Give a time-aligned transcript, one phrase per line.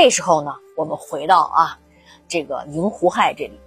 [0.00, 1.76] 这时候呢，我们回到啊，
[2.28, 3.58] 这个赢胡亥这里。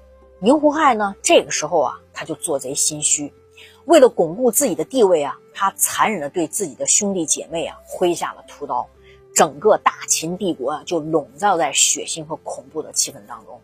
[0.44, 3.34] 赢胡亥呢，这个时候啊，他就做贼心虚，
[3.84, 8.88] 为了巩固自己的地位啊，他残忍的对自己的兄弟姐妹啊挥下了屠刀，
[9.36, 13.59] 整个大秦帝国啊就笼罩在血腥和恐怖的气氛当中。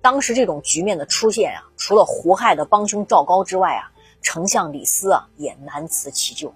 [0.00, 3.92] 当时这种局面的出现啊，除了胡亥的帮凶赵高之外啊，
[4.22, 6.50] 丞相李斯啊也难辞其咎。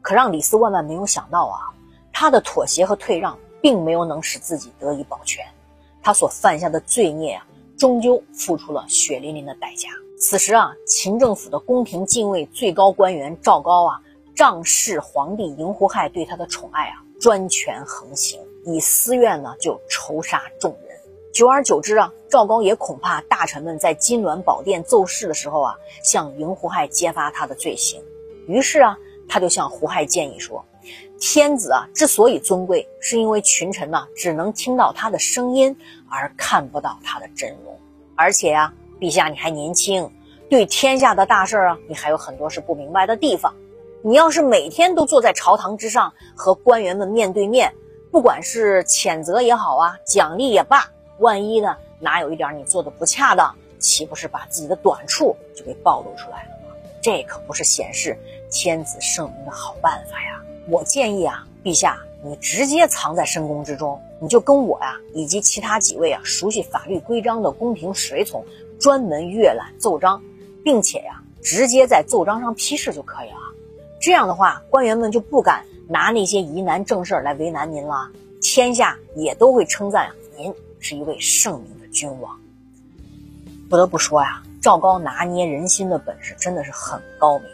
[0.00, 1.60] 可让李斯万万没有想到啊，
[2.10, 5.42] 他的妥协和退让并没有能使自己得以保全，
[6.02, 7.46] 他所犯下的罪孽啊。
[7.78, 9.88] 终究付出了血淋淋的代价。
[10.18, 14.00] 此时啊，秦政府的宫廷禁卫最高官员赵高啊，
[14.36, 20.96] 仗势皇帝赢胡亥对他的宠爱啊，专权横行，以私怨呢就仇杀众人。
[21.32, 28.00] 久而久之啊，赵高也恐怕大臣们在金銮宝殿奏事的时候啊，向赢胡亥揭发他的罪行，
[28.46, 28.96] 于是啊，
[29.28, 30.64] 他就向胡亥建议说
[31.18, 35.76] ：“天子啊，之所以尊贵，是因为群臣呢只能听到他的声音，
[36.10, 37.78] 而看不到他的真容。”
[38.16, 40.10] 而且呀，陛下你还年轻，
[40.48, 43.54] 对天下的大事啊，你还有很多是不明白的地方。
[44.02, 47.72] 你要是每天都坐在朝堂之上和官员们面对面，
[48.12, 50.86] 不管是谴责也好啊，奖励也罢，
[51.18, 56.74] 万一呢，哪有一点你做的不恰当，岂不是把自己的短处就给暴露出来了吗？
[57.02, 58.16] 这可不是显示
[58.50, 60.42] 天子圣明的好办法呀！
[60.68, 61.98] 我建议啊，陛下。
[62.26, 68.42] 你直接藏在深宫之中，你就跟我呀，以及其他几位啊熟悉法律规章的宫廷随从，
[68.80, 70.22] 专门阅览奏章，
[70.64, 73.36] 并且呀，直接在奏章上批示就可以了。
[74.00, 82.40] 这样的话，官员们就不敢拿那些疑难正事来为难您了，天下也都会称赞您是一位圣明的君王。
[83.68, 87.46] 不得不说呀，赵高拿捏人心的本事真的是很高明。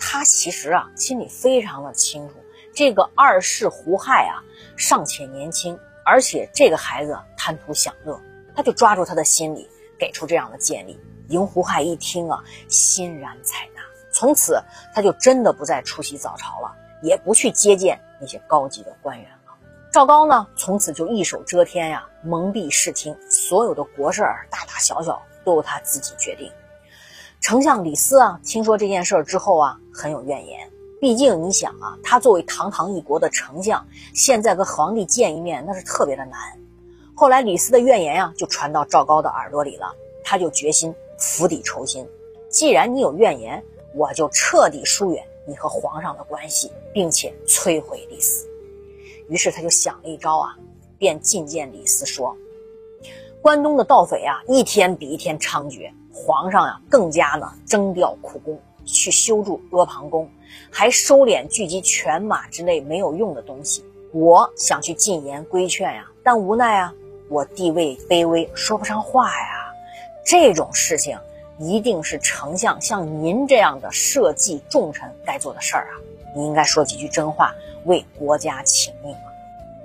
[0.00, 2.34] 他其实啊，心里非常的清楚。
[2.78, 4.38] 这个二世胡亥啊，
[4.76, 8.16] 尚且年轻，而且这个孩子贪图享乐，
[8.54, 10.96] 他就抓住他的心理，给出这样的建议。
[11.26, 14.62] 赢胡亥一听啊，欣然采纳，从此
[14.94, 16.72] 他就真的不再出席早朝了，
[17.02, 19.52] 也不去接见那些高级的官员了。
[19.90, 26.48] 赵高呢，从此就一手遮天呀，蒙蔽视听，所有的国事儿，大大小小都由他自己决定。
[27.40, 30.70] 丞相李斯啊，听说这件事儿之后啊，很有怨言。
[31.00, 36.38] 毕竟你想啊，他作为堂堂一国的丞相，现在跟皇帝见一面那是特别的难。
[37.14, 39.94] 后来李斯的怨言呀，就传到赵高的耳朵里了，
[40.24, 42.06] 他就决心釜底抽薪。
[42.50, 43.62] 既然你有怨言，
[43.94, 48.48] 我就彻底疏远你和皇上的关系，并且摧毁李斯。
[49.28, 50.56] 于是他就想了一招啊，
[50.96, 52.36] 便觐见李斯说
[53.40, 60.28] ：“关东的盗匪啊，一天比一天猖獗，皇上呀，更加呢征调苦工。”去修筑阿房宫，
[60.70, 63.84] 还收敛聚集犬马之类没有用的东西。
[64.12, 66.94] 我想去进言规劝呀，但无奈啊，
[67.28, 69.72] 我地位卑微，说不上话呀。
[70.24, 71.18] 这种事情
[71.58, 75.94] 一定是丞相像您这样的社稷重臣该做的事儿啊。
[76.34, 77.54] 你应该说几句真话，
[77.84, 79.14] 为国家请命。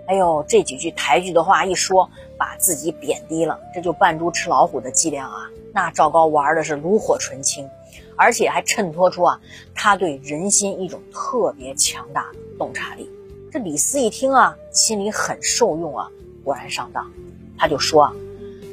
[0.06, 5.50] 哎呦，这几句抬举的话一说，把自己贬低了，这就扮猪吃老虎的伎俩啊。
[5.74, 7.70] 那赵高玩的是炉火纯青。
[8.16, 9.40] 而且还衬托出啊，
[9.74, 13.10] 他对人心一种特别强大的洞察力。
[13.52, 16.08] 这李斯一听啊，心里很受用啊，
[16.44, 17.12] 果然上当。
[17.58, 18.14] 他就说啊，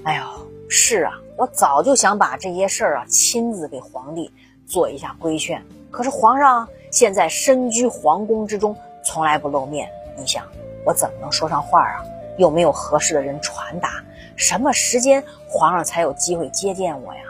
[0.04, 0.22] 哎呦，
[0.68, 4.30] 是啊，我早就想把这些事儿啊亲自给皇帝
[4.66, 5.64] 做一下规劝。
[5.90, 9.88] 可是皇上现在身居皇宫之中，从来不露面。
[10.18, 10.44] 你想，
[10.84, 12.04] 我怎么能说上话啊？
[12.38, 14.02] 又没有合适的人传达，
[14.36, 17.20] 什么时间皇上才有机会接见我呀？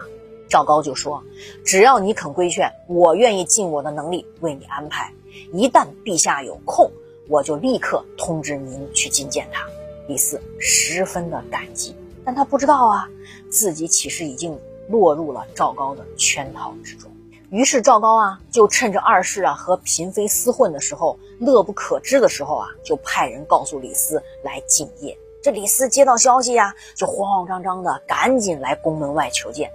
[0.48, 1.22] 赵高就说
[1.64, 5.12] ：“只要你肯规劝，我愿意尽我的能力为你安排。
[5.52, 6.90] 一旦陛下有空，
[7.28, 9.64] 我就立刻通知您去觐见他。”
[10.08, 11.94] 李斯十分的感激，
[12.24, 13.08] 但他不知道啊，
[13.48, 14.58] 自己其实已经
[14.88, 17.10] 落入了赵高的圈套之中。
[17.50, 25.16] 于是赵高啊，就趁着二世啊和嫔妃厮混的时候，乐不可支的时候啊，就派人告诉李斯来进谒。
[25.42, 29.68] 这李斯接到消息呀，就慌慌张张的赶紧来宫门外求见。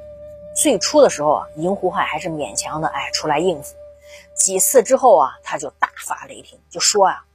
[0.55, 3.75] 最初的时候啊，赢胡亥还是勉强的哎出来应付，
[4.33, 7.25] 几次之后啊，他就大发雷霆，就说呀，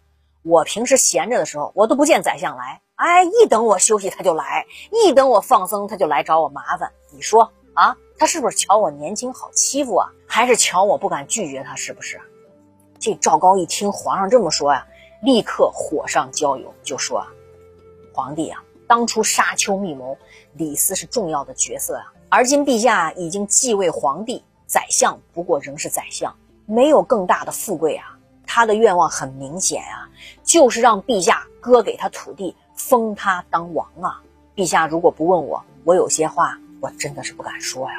[0.43, 6.91] 我平时闲着的时候，我都不见宰相来，哎，一等我休息他就来，一等我放松他就来找我麻烦。
[7.11, 11.75] 你说啊，他是不是瞧我年轻好欺负啊，还是瞧我不敢拒绝他？
[11.75, 12.20] 是不是？
[12.99, 14.87] 这赵高一听皇上这么说呀，
[15.22, 17.26] 立刻火上浇油，就说啊，
[18.12, 20.19] 皇帝啊，当初沙丘密谋，
[20.52, 22.12] 李斯是重要的角色啊。
[22.28, 26.37] 而今陛下已经继位皇帝，宰相不过仍是宰相，
[26.67, 28.19] 没有更大的富贵啊。
[28.46, 30.11] 他的愿望很明显啊，
[30.44, 34.20] 就是让陛下割给他土地，封他当王啊！
[34.55, 37.96] 陛下如果不问我，我有些话我真的是不敢说呀。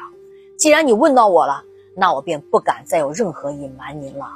[0.62, 1.64] 既然你问到我了，
[1.96, 4.28] 那我便不敢再有任何隐瞒您了。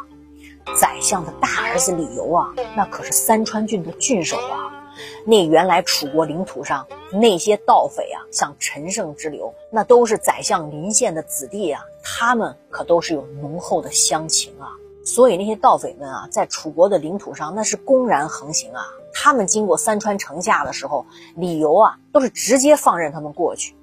[0.75, 4.89] 宰相的大儿子李由啊，那可是三川郡的郡守啊。
[5.23, 6.83] 那原来楚国领土上
[7.13, 14.73] 那些盗匪啊，像陈胜之流，那都是宰相临县的子弟啊，他们可都是有浓厚的乡情啊。
[15.03, 18.83] 所以那些盗匪们啊，在楚国的领土上那是公然横行啊。
[19.13, 21.05] 他们经过三川城下的时候，
[21.35, 23.75] 李由啊都是直接放任他们过去。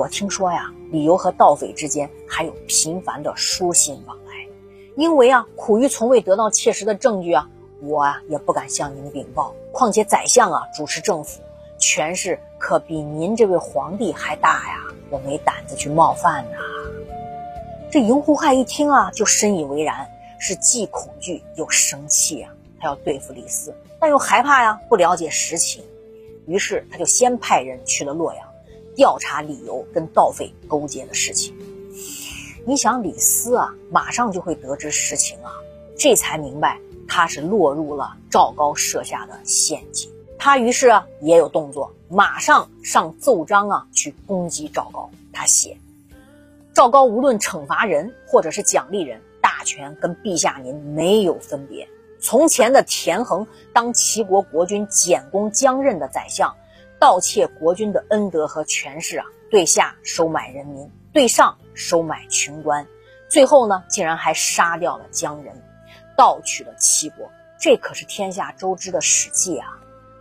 [0.00, 4.32] 我听说呀，李由和盗匪之间还有频繁的书信往来，
[4.96, 7.46] 因为啊，苦于从未得到切实的证据啊，
[7.82, 9.54] 我啊也不敢向您禀报。
[9.72, 11.42] 况且宰相啊主持政府，
[11.76, 16.56] 权势可比您这位皇帝还大呀，我没胆子去冒犯呐。
[17.90, 20.08] 这赢胡亥一听啊，就深以为然，
[20.38, 22.50] 是既恐惧又生气啊，
[22.80, 25.84] 他要对付李斯，但又害怕呀，不了解实情，
[26.46, 28.49] 于是他就先派人去了洛阳。
[29.00, 31.56] 调查理由跟盗匪勾结的事情，
[32.66, 35.54] 你想李斯啊，马上就会得知实情啊，
[35.96, 40.12] 这才明白他是落入了赵高设下的陷阱。
[40.38, 45.08] 他于是啊也有动作，马上上奏章啊去攻击赵高。
[45.32, 45.78] 他写：
[46.74, 51.88] 赵高无论惩罚人或者是奖励人，大权跟陛下您没有分别。
[52.20, 56.54] 从前的田横当齐国国君简公将任的宰相。
[57.00, 62.86] 盗窃国君的恩德和权势啊，对下收买人民，对上收买群官，
[63.30, 65.54] 最后呢，竟然还杀掉了姜人，
[66.14, 69.66] 盗取了齐国，这可是天下周知的史记啊。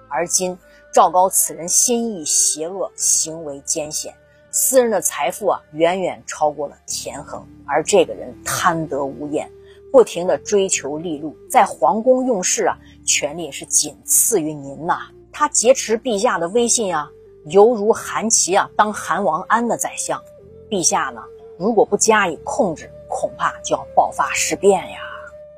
[0.08, 0.58] 而今
[0.94, 4.16] 赵高此人心意邪恶，行为艰险，
[4.50, 9.52] 私人的财富啊，远远超过了田横，而这个人贪得无厌，
[9.92, 15.12] 不停的追求利禄，在皇宫用事啊，权力是仅次于您呐。
[15.32, 17.12] 他劫持陛下的威信啊，
[17.46, 20.22] 犹如韩琦啊当韩王安的宰相，
[20.70, 21.22] 陛下呢
[21.58, 25.00] 如果不加以控制，恐怕就要爆发事变呀。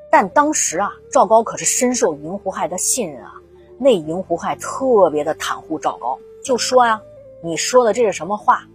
[0.09, 3.33] 但当时啊，赵高可是深受赢胡亥的信任啊，
[3.77, 7.01] 那赢胡亥特别的袒护赵高，就说呀
[7.41, 8.67] ：“你说的这是什么话？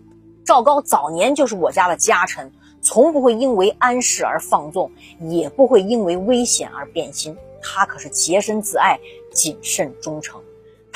[0.44, 2.50] 赵高早年就是我家的家臣，
[2.80, 4.90] 从不会因为安事而放纵，
[5.20, 7.36] 也不会因为危险而变心。
[7.60, 8.98] 他可是洁身自爱，
[9.32, 10.40] 谨慎忠诚。”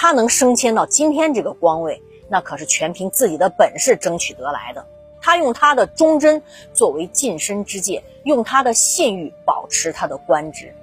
[0.02, 4.82] 他能升迁到今天这个官位，那可是全凭自己的本事争取得来的。
[5.20, 6.42] 他用他的忠贞
[6.72, 10.74] 作为晋升之戒，用他的信誉保持他的官职。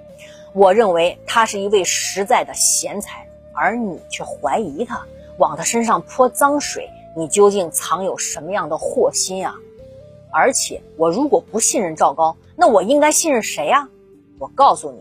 [0.53, 5.03] 我认为他是一位实在的贤才，而你却怀疑他，
[5.39, 9.55] 往他身上泼脏水，你究竟藏有什么样的祸心啊？
[10.31, 13.89] 而且，我如果不信任赵高，那我应该信任谁呀？
[14.37, 14.99] 我告诉你，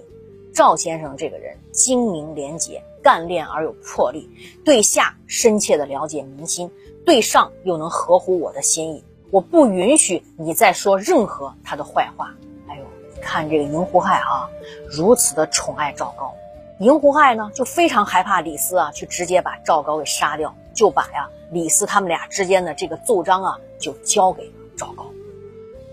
[0.57, 2.83] 赵先生这个人精明廉洁。
[3.03, 4.29] 干练而有魄力，
[4.65, 6.69] 对下深切的了解民心，
[7.05, 9.05] 对上又能合乎我的心意。
[9.31, 12.35] 我不允许你再说任何他的坏话。
[12.67, 12.85] 哎呦，
[13.23, 14.51] 看这个赢胡亥啊，
[14.91, 16.35] 如此的宠爱赵高，
[16.81, 25.07] 赢胡亥呢就非常害怕李斯啊，去直接把赵高给杀掉，就把呀李斯他们俩之间的这个奏章啊就交给赵高。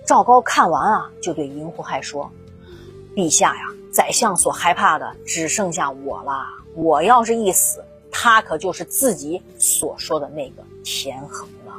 [0.03, 2.31] 赵高看完啊，就对赢胡亥说
[3.15, 3.61] ：“陛下呀，
[3.91, 6.45] 宰相所害怕的只剩下我了。”
[6.75, 11.73] 我要是一死，他可就是自己所说的那个田横了。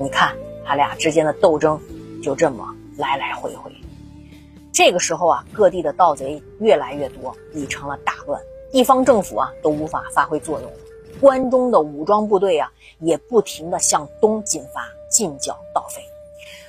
[0.00, 1.80] 你看他俩之间的斗争
[2.22, 2.64] 就这么
[2.96, 3.72] 来来回回。
[4.72, 10.70] 这个时候啊，各地的盗贼越来越多，已成了大乱，地方政府啊都无法发挥作用。
[11.20, 16.00] 关中的武装部队啊也不停的向东进发，进剿盗匪。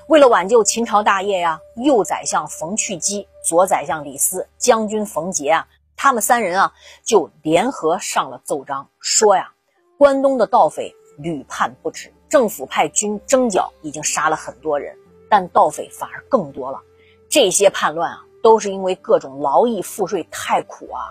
[0.07, 5.67] 为了挽救秦朝大业呀，右宰相冯去疾、左宰相李斯、将军冯杰啊。
[5.95, 9.51] 他们三人啊，就联合上了奏章，说呀，
[9.97, 14.97] 关东的盗匪屡叛不止，政府派军征剿，已经杀了很多人，
[15.29, 16.81] 但盗匪反而更多了。
[17.29, 21.05] 这些叛乱啊，都是因为各种劳役赋税太苦啊，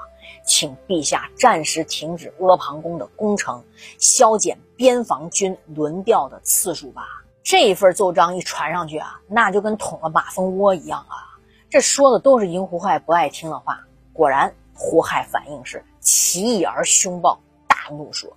[0.44, 3.62] 请陛下暂时停止阿房宫的工程，
[3.99, 7.04] 削减边防军轮调的次数吧。
[7.42, 11.38] 这一份奏章一传上去啊，那就跟捅了马蜂窝一样啊！
[11.68, 13.78] 这说的都是赢胡亥不爱听的话，
[14.12, 14.52] 果然。
[14.82, 18.35] 胡亥反应是奇异而凶暴，大怒说：“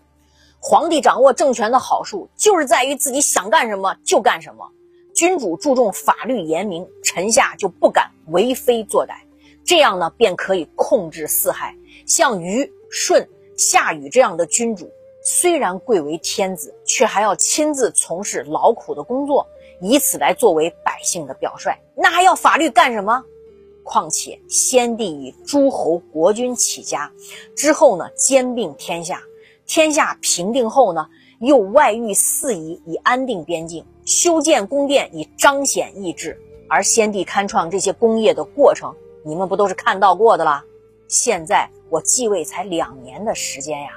[0.59, 4.69] 皇帝掌握政权的好处，就是在于自己想干什么就干什么。
[5.15, 9.13] 君主注重法律严明，臣下就不敢为非作歹，
[9.63, 11.73] 这样呢，便可以控制四海。
[12.05, 13.25] 像虞、舜、
[13.57, 14.91] 夏禹这样的君主，
[15.23, 19.47] 虽然贵为天子，却还要亲自从事劳苦的工作，
[19.81, 21.71] 以此来作为百姓的表率。
[21.95, 23.23] 那还要法律干什么？”
[23.85, 27.11] 况且先帝以诸侯国君起家，
[27.55, 29.21] 之后呢兼并天下，
[29.65, 31.07] 天下平定后呢，
[31.39, 36.39] 又外御四夷以安定边境，修建宫殿以彰显意志。
[36.69, 40.63] 而先帝开创这些工业的过程，你们不都是看到过的啦？
[41.09, 43.89] 现在我继位才两年的时间呀，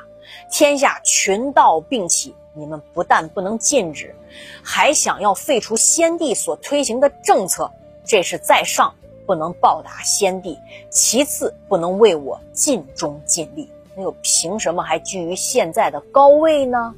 [0.50, 4.14] 天下群盗并起，你们不但不能禁止，
[4.62, 7.70] 还想要废除先帝所推行的政策，
[8.04, 8.94] 这是在上
[9.26, 10.56] 不能报答先帝，
[10.90, 16.94] 其次不能为我尽忠尽力，那又凭什么还居于现在的高位呢？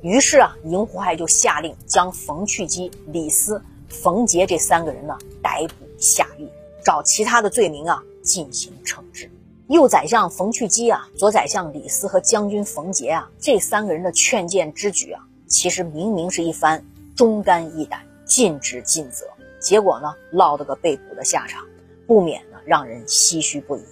[0.00, 3.60] 于是啊，赢胡亥就下令将冯去疾、李斯。
[3.88, 6.46] 冯杰这三个人呢，逮捕下狱，
[6.84, 9.30] 找其他的罪名啊进行惩治。
[9.68, 16.82] 右宰相冯去疾啊，左宰相李斯和将军冯杰啊，这三个人的劝谏之举啊，其实明明是一番
[17.14, 19.26] 忠肝义胆、尽职尽责，
[19.60, 21.66] 结果呢，落得个被捕的下场，
[22.06, 23.82] 不免呢让人唏嘘不已。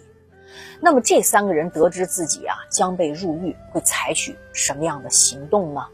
[0.80, 5.84] 那么这三个人得知自己啊将被入狱，会采取什么样的行动呢？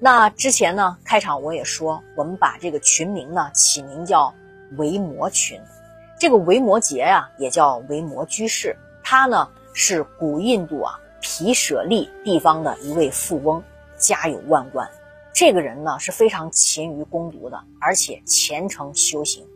[0.00, 4.34] 那之前呢，开场我也说，我们把这个群名呢起名叫
[4.78, 5.60] 维摩群。
[6.20, 13.62] 这个维摩诘呀，也叫维摩居士，他呢是古印度啊毗舍利地方的一位富翁，
[13.96, 14.86] 家有万贯。
[15.32, 19.46] 这个人呢是非常勤于攻读的，而且虔诚修行。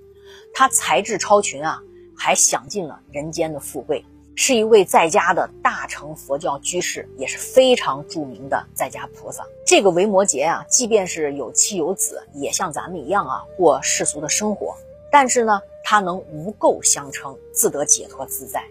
[0.54, 1.82] 他才智超群啊，
[2.16, 4.02] 还享尽了人间的富贵。
[4.34, 9.44] 是一位在家的大乘佛教居士，也是非常著名的在家菩萨。
[9.66, 14.74] 这个维摩诘啊，即便是有妻有子，也像咱们一样啊，过世俗的生活。
[15.14, 18.64] 但是呢，他能无垢相称，自得解脱自在。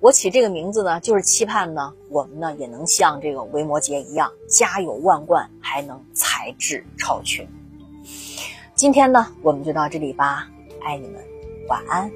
[0.00, 7.46] 我起这个名字呢，就是期盼呢，我们呢也能像这个维摩诘一样，家有万贯，还能才智超群。
[8.74, 10.48] 今天呢，我们就到这里吧，
[10.82, 11.22] 爱你们，
[11.68, 12.10] 晚安。